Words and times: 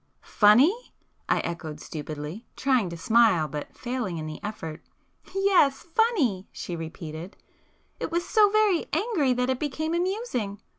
"Funny?" 0.23 0.73
I 1.29 1.41
echoed 1.41 1.79
stupidly, 1.79 2.47
trying 2.55 2.89
to 2.89 2.97
smile, 2.97 3.47
but 3.47 3.77
failing 3.77 4.17
in 4.17 4.25
the 4.25 4.39
effort. 4.43 4.81
"Yes, 5.35 5.83
funny!" 5.83 6.47
she 6.51 6.75
repeated—"It 6.75 8.09
was 8.11 8.27
so 8.27 8.49
very 8.49 8.87
angry 8.93 9.33
that 9.33 9.51
it 9.51 9.59
became 9.59 9.93
amusing. 9.93 10.59